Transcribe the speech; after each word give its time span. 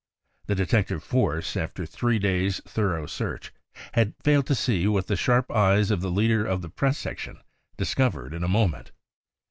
The 0.47 0.55
detective 0.55 1.03
force, 1.03 1.55
after 1.55 1.85
three 1.85 2.17
days 2.17 2.59
thorough 2.61 3.05
search, 3.05 3.53
had 3.91 4.15
failed 4.23 4.47
to 4.47 4.55
see 4.55 4.87
what 4.87 5.05
the 5.05 5.15
sharp 5.15 5.51
eyes 5.51 5.91
of 5.91 6.01
the 6.01 6.09
leader 6.09 6.43
of 6.43 6.63
the 6.63 6.69
press 6.69 6.97
section 6.97 7.37
discovered 7.77 8.33
in, 8.33 8.43
a 8.43 8.47
moment. 8.47 8.93